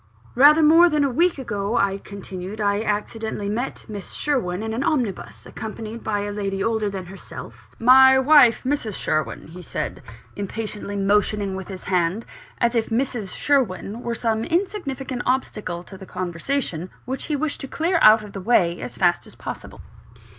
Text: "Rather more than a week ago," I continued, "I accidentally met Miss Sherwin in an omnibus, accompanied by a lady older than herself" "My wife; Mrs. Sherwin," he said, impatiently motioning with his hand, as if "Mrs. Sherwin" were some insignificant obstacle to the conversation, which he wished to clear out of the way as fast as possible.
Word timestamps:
"Rather 0.33 0.63
more 0.63 0.89
than 0.89 1.03
a 1.03 1.11
week 1.11 1.37
ago," 1.37 1.77
I 1.77 1.99
continued, 1.99 2.59
"I 2.59 2.81
accidentally 2.81 3.49
met 3.49 3.85
Miss 3.87 4.13
Sherwin 4.13 4.63
in 4.63 4.73
an 4.73 4.83
omnibus, 4.83 5.45
accompanied 5.45 6.03
by 6.03 6.21
a 6.21 6.31
lady 6.31 6.63
older 6.63 6.89
than 6.89 7.05
herself" 7.05 7.69
"My 7.99 8.17
wife; 8.17 8.63
Mrs. 8.63 8.95
Sherwin," 8.95 9.49
he 9.49 9.61
said, 9.61 10.01
impatiently 10.35 10.95
motioning 10.95 11.55
with 11.55 11.67
his 11.67 11.83
hand, 11.83 12.25
as 12.59 12.73
if 12.73 12.89
"Mrs. 12.89 13.29
Sherwin" 13.37 14.01
were 14.01 14.15
some 14.15 14.43
insignificant 14.43 15.21
obstacle 15.27 15.83
to 15.83 15.99
the 15.99 16.07
conversation, 16.07 16.89
which 17.05 17.25
he 17.25 17.35
wished 17.35 17.61
to 17.61 17.67
clear 17.67 17.99
out 18.01 18.23
of 18.23 18.33
the 18.33 18.41
way 18.41 18.81
as 18.81 18.97
fast 18.97 19.27
as 19.27 19.35
possible. 19.35 19.81